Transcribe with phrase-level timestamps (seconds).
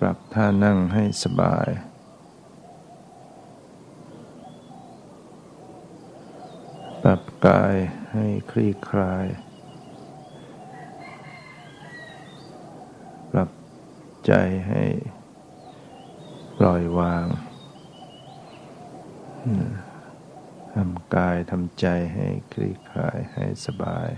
[0.00, 1.68] ปรับท่านั่งให้สบาย
[7.02, 7.74] ปรับกาย
[8.12, 9.26] ให้คลี่คลาย
[13.30, 13.50] ปรับ
[14.26, 14.32] ใจ
[14.68, 14.84] ให้
[16.58, 17.26] ปล่อยวาง
[20.74, 24.08] ทำกายทำใจให้คลี่คลายให้สบาย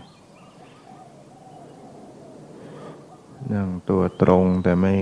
[3.53, 4.95] นั่งตัวตรงแต่ไม่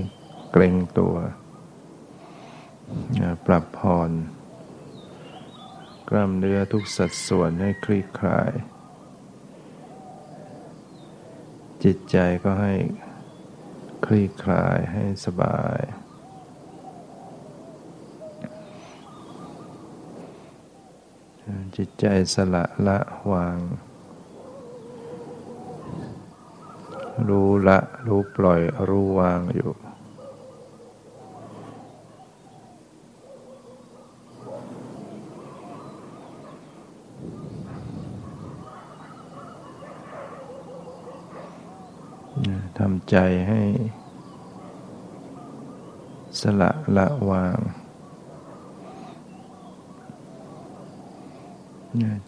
[0.56, 1.16] เกรงตัว
[3.46, 4.10] ปรับผ่อน
[6.08, 8.52] กล้ามเนื้อทุกสัดส่วนให้คลี่คลาย
[11.84, 12.74] จิตใจก็ให้
[14.06, 15.80] คลี่คลายให้สบาย
[21.76, 22.98] จิตใจสละละ
[23.32, 23.58] วาง
[27.28, 29.72] รู้ละ รู้ปล่อยรู้วางอยู่
[42.78, 43.16] ทำ ใจ
[43.48, 43.62] ให้
[46.40, 47.56] สละละวาง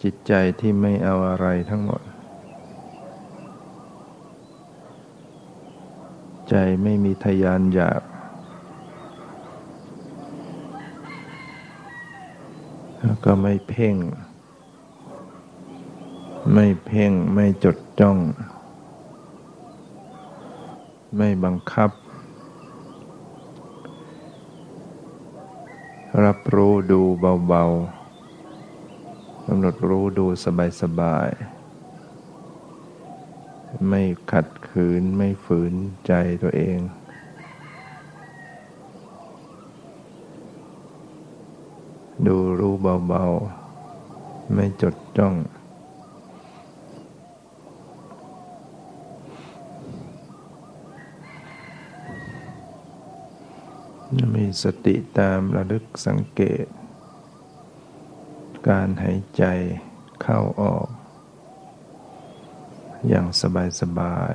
[0.02, 2.02] จิตใจที่ไม่เอาอะไรทั้งหมด
[6.50, 8.02] ใจไม่มีทยานอยาก
[13.00, 13.96] แล้วก็ไม่เพ่ง
[16.55, 18.18] ไม่เพ่งไม่จดจ้อง
[21.17, 21.91] ไม่บังคับ
[26.25, 27.00] รับรู้ดู
[27.48, 27.64] เบา
[28.56, 30.27] ๆกำหนดรู้ดู
[30.81, 31.28] สบาย
[32.97, 35.73] ๆ ไม่ขัดขืนไม่ฝืน
[36.06, 36.78] ใจตัวเอง
[42.27, 42.74] ดูรู้
[43.08, 43.24] เบา
[43.90, 45.35] ๆ ไม่จดจ้อง
[54.36, 56.67] มี สติตามระลึกสังเกต
[58.68, 59.44] การหายใจ
[60.22, 60.89] เข้าออก
[63.08, 64.34] อย่างสบายสบาย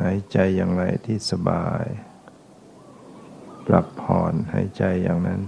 [0.00, 1.84] หายใจอย่างไรที่สบาย
[3.66, 5.40] ปรับผ่อนหายใจอย่างนั้น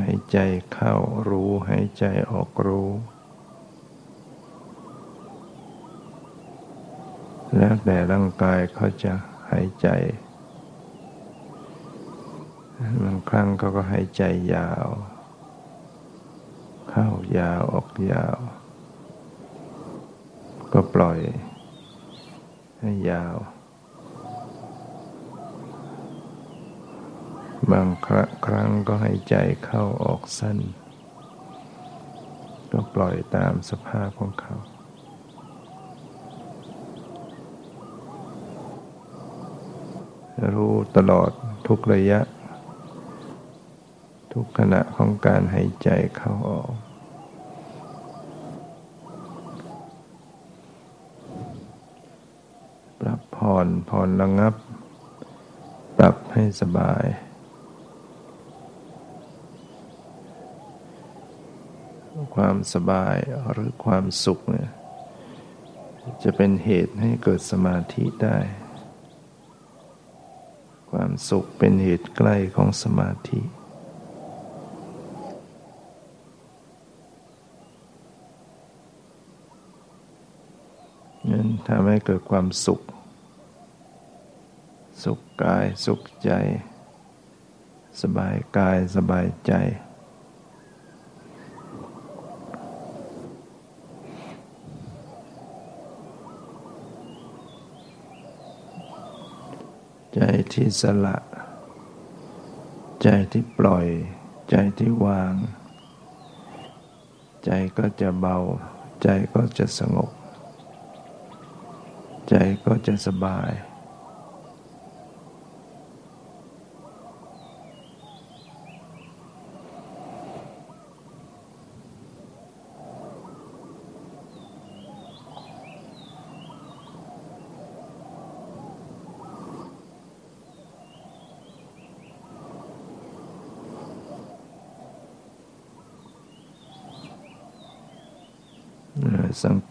[0.00, 0.38] หายใจ
[0.72, 0.94] เข้า
[1.28, 2.90] รู้หายใจออกรู้
[7.56, 9.12] แล้วแต่ร่างกายเขาจะ
[9.50, 9.88] หายใจ
[13.02, 14.22] บางครั้งเขาก็หายใจ
[14.54, 14.88] ยาว
[16.90, 17.08] เข้า
[17.38, 18.36] ยาวออกยาว
[20.72, 21.20] ก็ปล่อย
[22.80, 23.36] ให้ยาว
[27.72, 28.08] บางค
[28.52, 30.58] รั้งก็หายใจเข้าออกสั้น
[32.72, 34.54] ก็ปล่อยตามสภาพของเขา
[40.54, 41.30] รู้ตลอด
[41.66, 42.20] ทุกระยะ
[44.32, 46.72] ทุกขณะของการหายใจเข้าออก
[53.00, 54.54] ปรับผ่อนผ่อนระงับ
[55.98, 57.04] ปรับให้สบาย
[62.34, 63.16] ความสบาย
[63.52, 64.70] หรือความสุขเนี่ย
[66.22, 68.38] จะเป็นเหตุให้เกิดสมาธิได้
[70.90, 73.40] ความสุขเป็นเหตุใกล้ของสมาธิ
[81.30, 82.80] นั้นทำให้เกิดความสุข
[85.04, 86.30] สุขกายสุขใจ
[88.02, 89.54] สบายกายสบายใจ
[100.14, 100.20] ใจ
[100.54, 101.16] ที่สละ
[103.02, 103.86] ใจที่ปล่อย
[104.50, 105.34] ใจที่วาง
[107.44, 108.36] ใจก็จะเบา
[109.02, 110.10] ใจก็จะสงบ
[112.28, 112.34] ใจ
[112.64, 113.50] ก็จะสบาย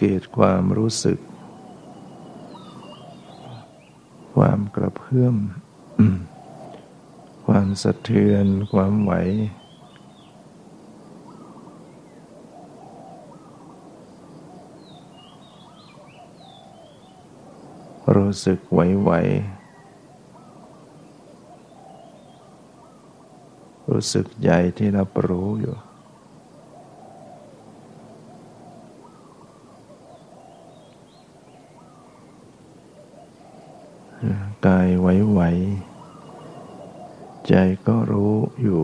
[0.05, 1.19] เกตความรู้สึก
[4.35, 5.35] ความกระเพื่อม
[7.45, 9.13] ความสะเทือน ความไหว
[18.15, 25.75] รู้สึกไหวๆรู้สึกใหญ่ที่รับรู้อยู่
[34.65, 37.53] กายไหวๆใจ
[37.87, 38.81] ก็รู้อยู่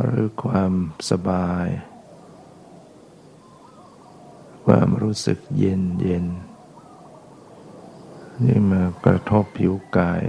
[0.00, 0.72] หรือความ
[1.10, 1.66] สบาย
[4.66, 6.26] ความรู้สึกเย็นเย็น
[8.44, 10.22] นี่มากระทบผิวกาย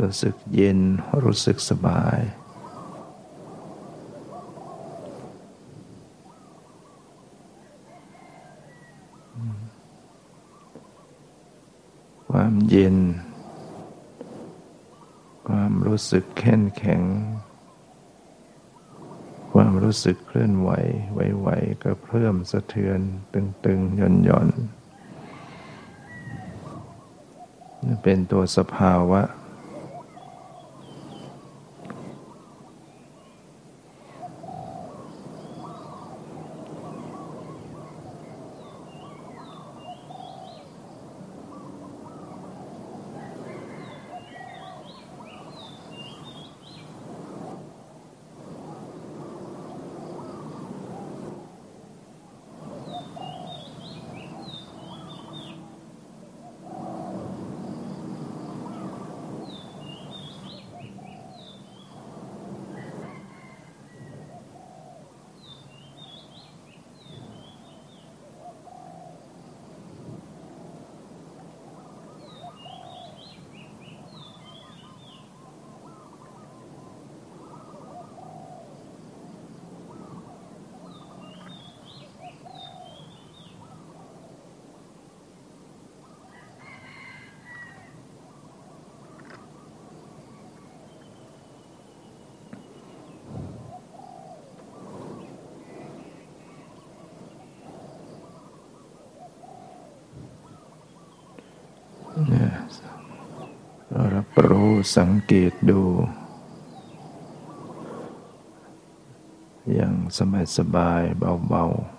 [0.00, 0.80] รู้สึกเย็น
[1.24, 2.20] รู้สึกสบาย
[12.30, 12.96] ความเย็น
[15.48, 17.02] ความรู้สึกแข็งแข็ง
[19.52, 20.70] ความรู้สึกเคลื่อนไหว
[21.12, 23.00] ไหวๆก็เพิ่มสะเทือน
[23.34, 24.48] ตึงๆหย่อนหย่อน
[28.02, 29.22] เป็นตัวสภาวะ
[104.14, 105.80] รับรู้สังเกตดู
[109.74, 111.02] อย่างสบายสบาย
[111.48, 111.96] เบาๆ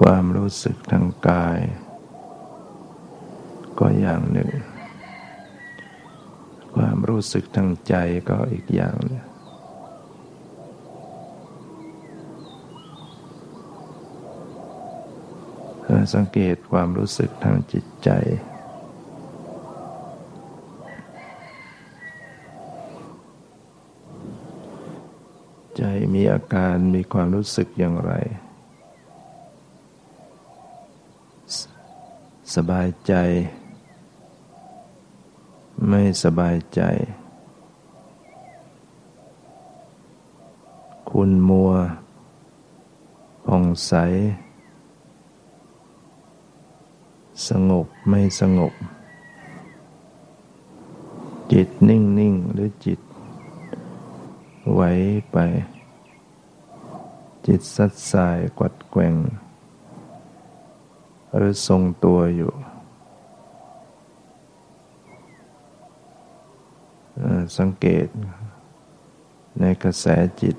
[0.00, 1.58] ความรู้สึกทางกาย
[3.78, 4.50] ก็อย่างหนึ่ง
[6.74, 7.94] ความรู้สึกทางใจ
[8.28, 9.31] ก็อีกอย่างหนึ่ง
[16.14, 18.10] สังเกตความรู้สึกทางจิตใจ
[25.76, 25.82] ใจ
[26.14, 28.12] มีอาการมีความรู้สึกอย่างไร
[32.54, 33.14] สบายใจ
[35.88, 36.82] ไม่สบายใจ
[41.10, 41.72] คุณมัว
[43.46, 43.92] ผ่องใส
[47.48, 48.72] สงบไม่สงบ
[51.52, 53.00] จิตนิ่งนิ่งหรือจิต
[54.72, 54.80] ไหว
[55.30, 55.36] ไป
[57.46, 59.14] จิตสัดสายกวัดแกว่ง
[61.36, 62.52] หรือทรงตัวอยู่
[67.58, 68.06] สังเกต
[69.60, 70.06] ในกระแส
[70.42, 70.56] จิต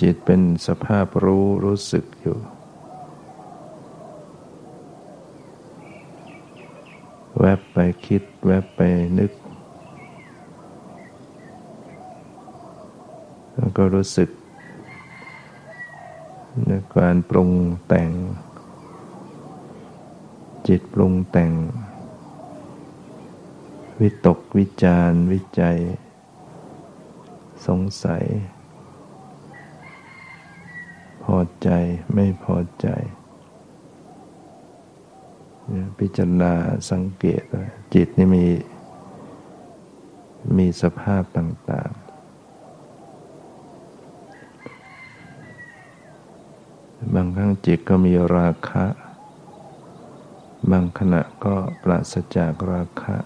[0.00, 2.38] จิตเป็นสภาพรู้รู้สึกอยู่
[7.40, 8.80] แวบไปคิด แวบไป
[9.18, 9.32] นึก
[13.54, 14.30] แล้วก็รู้สึก
[16.66, 17.50] ในการปรุง
[17.86, 18.10] แต่ง
[20.68, 21.52] จิตปรุงแต่ง
[24.00, 25.78] วิตกวิจารวิจัย
[27.66, 28.24] สงสัย
[31.40, 31.70] อใจ
[32.14, 32.88] ไม่พอใจ
[35.98, 36.52] พิจารณา
[36.90, 38.46] สังเกตว่าจิตนี่มี
[40.56, 42.10] มีสภาพต่างๆ
[47.14, 48.86] บางครั้งจิตก็มีราคะ
[50.70, 53.16] บางขณะก็ปราศจากราคะ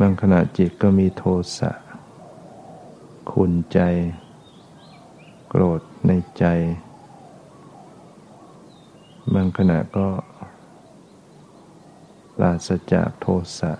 [0.00, 1.24] บางขณะจิตก็มีโท
[1.58, 1.70] สะ
[3.42, 3.80] ขุนใจ
[5.48, 6.44] โกรธในใจ
[9.34, 10.08] บางขณะก็
[12.34, 13.26] ปราศจากโท
[13.58, 13.72] สะ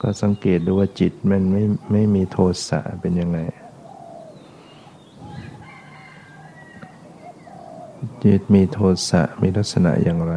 [0.00, 3.38] ก็สังเกตดูว่าจิตมันไม่ไม่มีโทสะเป็นยังไง
[8.24, 10.36] จิตมีโทสะมีลักษณะอย่างไร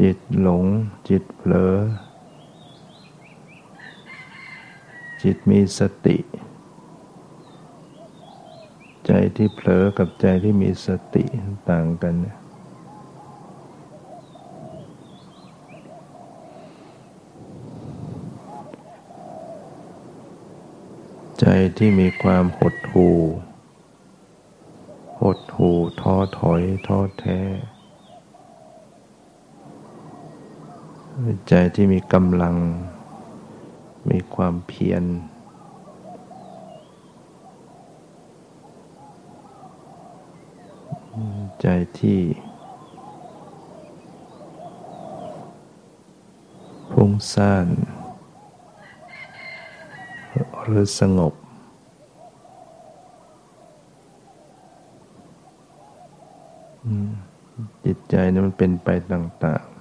[0.00, 0.64] จิตหลง
[1.10, 1.74] จิตเผลอ
[5.22, 6.16] จิตมีสติ
[9.06, 11.24] ใจที่เผลอกับใจที่มีสติ
[11.70, 12.14] ต่างกัน
[21.40, 23.18] ใจที่มีความหดหู่
[25.20, 27.40] หดหู่ท้อถอยท้อแท้
[31.48, 32.54] ใจที่มีกำลัง
[34.10, 35.04] มีความเพียร
[41.60, 41.66] ใจ
[41.98, 42.20] ที่
[46.90, 47.66] พุ่งซ่าน
[50.62, 51.34] หรือสงบ
[57.84, 59.79] จิตใจนี่มันเป็นไปต่าง ๆ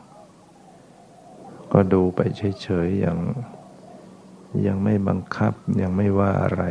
[1.74, 2.20] ก็ดูไป
[2.62, 3.20] เฉยๆอย่าง
[4.68, 6.64] ยังไม่บังคับยังไม่ว่าอะไร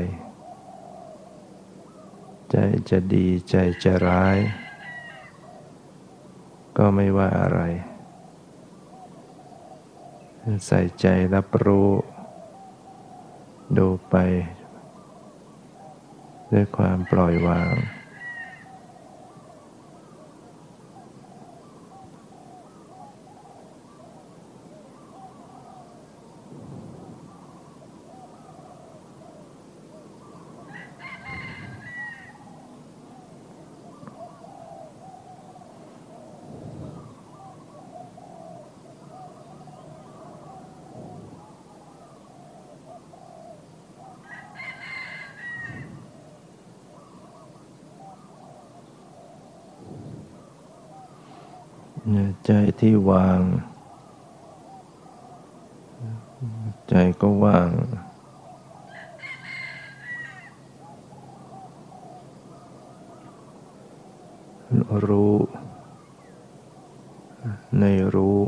[2.51, 2.57] ใจ
[2.91, 4.39] จะดีใจจะร้าย
[6.79, 7.61] ก็ไม่ว่าอะไร
[10.67, 11.89] ใส่ใจรับรู้
[13.79, 14.17] ดูไป
[16.53, 17.73] ด้วยความปล่อยวาง
[52.47, 53.41] ใจที่วาง
[56.89, 57.71] ใจก็ว่าง
[65.07, 65.35] รู้
[67.79, 67.85] ใน
[68.15, 68.41] รู้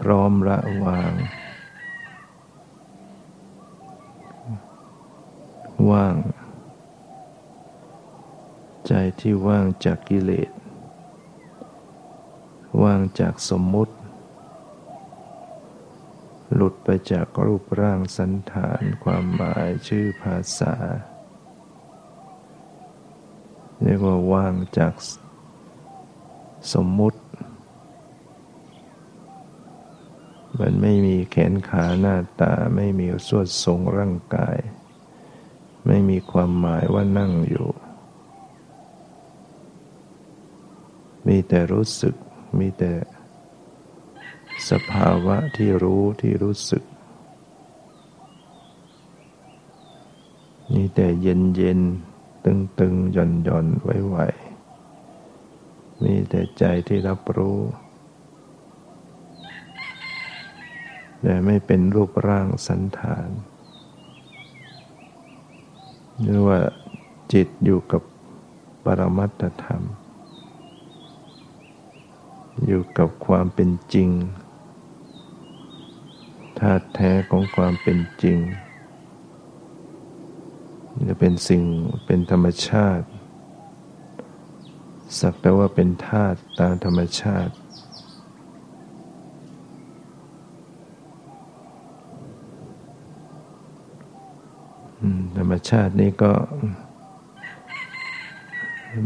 [0.00, 1.12] พร้อมละวาง
[5.90, 6.14] ว่าง
[8.86, 10.50] ใจที่ว่างจากกิเลส
[12.86, 13.94] ว่างจากสมมุติ
[16.54, 20.74] หลุดไปจากรูปร่างสันฐานความหมายชื่อภาษา
[23.82, 24.94] เรียกว่าว่างจาก
[26.72, 27.20] สมมุติ
[30.60, 34.56] มันไม่มีแขนขาหน้าตาไม่มีส่วดทรงร่างกาย
[35.86, 37.68] ไม่มีความหมายว่านั่งอยู่
[41.26, 42.14] มีแต่รู้สึก
[42.58, 42.92] มีแต่
[44.70, 46.84] สภาวะที่รู้ที่รู้สึก
[50.74, 51.80] มีแต่เย็นเย็น
[52.44, 54.16] ตึงตึงหย่อนหย่อนไหวไหว
[56.02, 57.58] มีแต่ใจที่รับรู้
[61.22, 63.28] แต่ไม่เป็นรูปร่างสันฐาน
[66.22, 66.58] หรือว่า
[67.32, 68.02] จิตอยู่กับ
[68.84, 69.82] ปรมัตธรรม
[72.66, 74.10] อยู่กับความเป็นจริง
[76.58, 78.38] ธาตุแท้ของความเป็นจริง
[81.08, 81.62] จะเป็นสิ่ง
[82.06, 83.06] เป็นธรรมชาติ
[85.20, 87.54] สักแต่ว่าเป็นธาตุตามธรรมชาติ
[95.38, 96.32] ธรรมชาตินี้ก็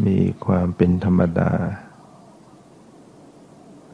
[0.07, 1.53] มีความเป็นธรรมดา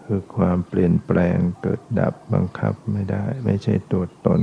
[0.07, 4.41] คือความเปลี่ยนแปลงเกิดดับบังคับไม่ได้ ไม่ใช่ตัวตน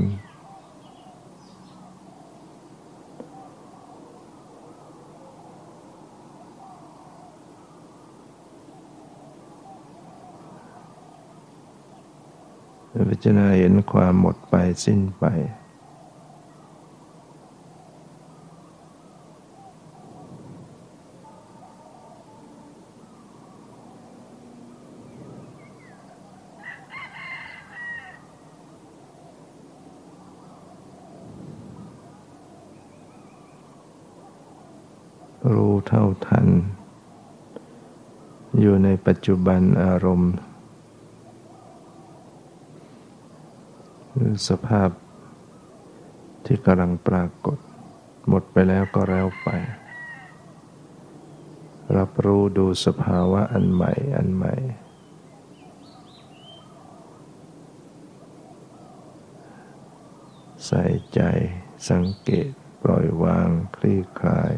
[13.09, 14.55] พิจารณาเห็นความหมดไป
[14.85, 15.25] สิ้นไป
[35.53, 36.47] รู้เท่าทัน
[38.59, 40.33] อยู่ในปั จจุบันอารมณ์
[44.47, 44.89] สภาพ
[46.45, 47.57] ที่กำลังปรากฏ
[48.27, 49.49] หมดไปแล้วก็แล้วไป
[51.97, 54.53] รับรู้ดูสภาวะอันใหม่อันใหม่
[60.65, 61.21] ใส่ใจ
[61.89, 62.49] สังเกต
[62.83, 64.53] ปล่อยวาง คลี่คลาย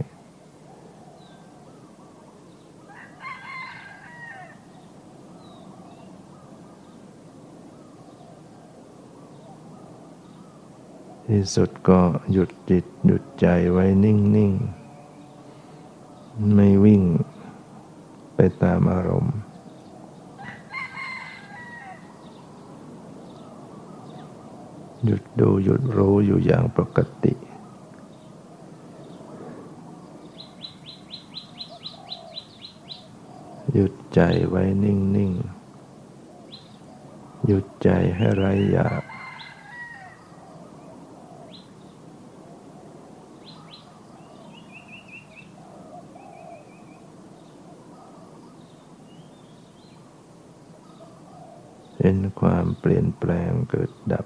[11.36, 12.00] ที่สุดก็
[12.32, 14.52] หยุดจิตหยุดใจไว้นิ่ง
[15.32, 17.04] ๆ ไม่วิ่ง
[18.36, 19.38] ไปตามอารมณ์
[25.06, 27.34] หยุดดูหยุดรู้อยู่อย่างปกติ
[33.74, 35.32] หยุดใจไว้นิ่ง
[36.20, 39.04] ๆ หยุดใจให้ไร้อยาก
[52.08, 54.26] เห็นความเป ลี่ยนแปลงเกิดดับ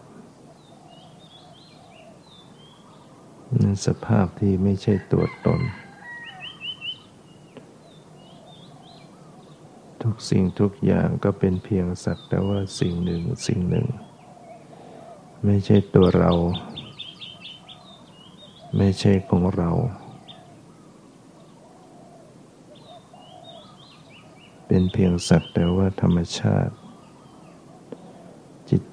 [3.62, 5.62] นั่นสภาพที่ไม่ใช่ตัวตน
[10.04, 13.88] ทุกสิ่งทุกอย่างก็เป็นเพียงสักแต่ว่าสิ่งหนึ่งสิ่งหนึ่ง
[15.46, 16.32] ไม่ใช่ตัวเรา
[18.78, 19.72] ไม่ใช่ของเรา
[24.68, 26.74] เป็นเพียงสักแต่ว่าธรรมชาติ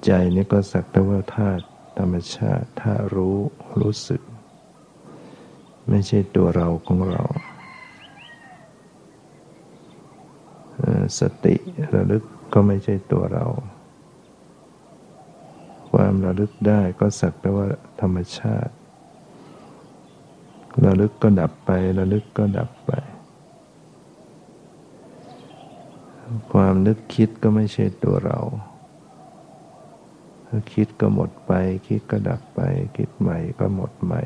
[0.07, 1.63] ใจนี่ก็สักแต่ว่าธาตุ
[1.97, 3.37] ธรรมชาติธาตุรู้
[3.81, 4.21] รู้สึก
[5.89, 7.23] ไม่ใช่ตัวเราของเรา
[11.19, 11.55] สติ
[11.95, 13.45] ระลึกก็ไม่ใช่ตัวเรา
[15.91, 17.67] ความระลึกได้ก็สักแต่ว่า
[18.01, 18.73] ธรรมชาติ
[20.85, 22.91] ระลึกก็ดับไประลึกก็ดับไป
[26.51, 28.39] ความนึกคิดก็ไม่ใช่ตัวเรา
[30.73, 31.51] คิดก็หมดไป
[31.87, 32.59] คิดก็ดับไป
[32.97, 34.23] คิดใหม่ก็หมดใหม่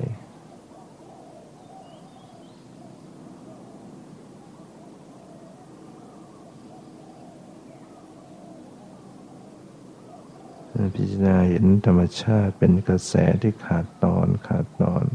[10.96, 15.06] พิจารณาเห็นธรรมชาติเป็นกระแสที่ขาดตอนขาดตอน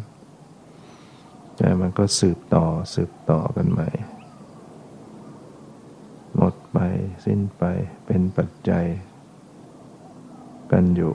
[1.56, 3.88] แต่มันก็สืบต่อสืบต่อกันใหม่
[6.36, 6.78] หมดไป
[7.24, 7.62] สิ้นไป
[8.06, 8.86] เป็นปัจจัย
[10.72, 11.14] กันอยู่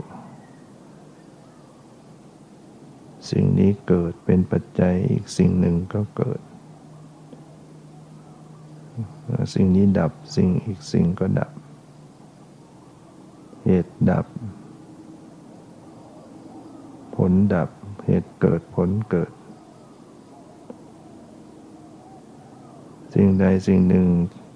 [3.32, 6.40] สิ่งนี้เกิดเป็นปัจจัยอีกสิ่งหนึ่งก็เกิด
[9.54, 11.52] สิ่งนี้ดับสิ่งอีกสิ่งก็ดับ
[13.66, 14.26] เหตุดับ
[17.16, 17.70] ผลดับ
[18.06, 19.32] เหตุเกิดผลเกิด
[23.14, 24.08] สิ่งใดสิ่งหนึ่ง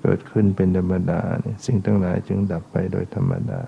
[0.01, 1.21] เกิดขึ้นเป็นธรรมดา
[1.65, 3.62] สิ่งทั้งหลายจึงดับไปโดยธรรมดา